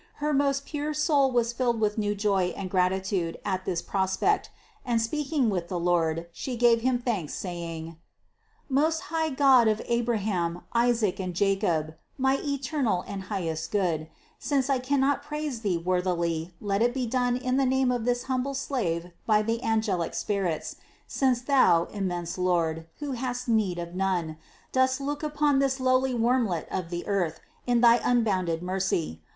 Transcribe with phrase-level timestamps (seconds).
[0.15, 4.49] Her most pure soul was filled with new joy and gratitude at this pros pect
[4.83, 7.97] and speaking with the Lord, She gave Him thanks saying:
[8.67, 14.09] "Most high God of Abraham, Isaac and Jacob, my eternal and highest Good,
[14.39, 18.23] since I cannot praise Thee worthily, let it be done in the name of this
[18.23, 24.37] humble slave by the angelic spirits; since Thou, immense Lord, who hast need of none,
[24.71, 29.21] dost look upon this lowly wormlet of the earth in thy unbounded mercy.